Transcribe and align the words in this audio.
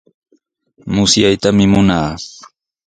Musyaytami 0.93 1.65
munaa. 1.73 2.11